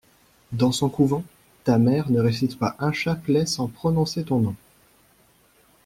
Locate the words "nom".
4.39-4.55